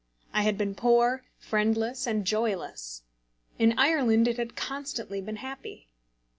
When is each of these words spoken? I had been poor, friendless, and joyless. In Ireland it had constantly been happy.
I 0.33 0.41
had 0.41 0.57
been 0.57 0.73
poor, 0.73 1.25
friendless, 1.37 2.07
and 2.07 2.25
joyless. 2.25 3.03
In 3.59 3.77
Ireland 3.77 4.27
it 4.27 4.37
had 4.37 4.55
constantly 4.55 5.21
been 5.21 5.35
happy. 5.35 5.89